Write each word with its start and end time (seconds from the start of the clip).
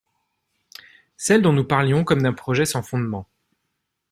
Celles 1.15 1.43
dont 1.43 1.53
nous 1.53 1.63
parlions 1.63 2.03
comme 2.03 2.23
d'un 2.23 2.33
projet 2.33 2.65
sans 2.65 2.81
fondements? 2.81 3.27